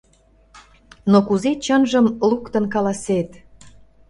Но 1.11 1.17
кузе 1.27 1.51
чынжым 1.63 2.05
луктын 2.29 2.65
каласет? 2.73 3.29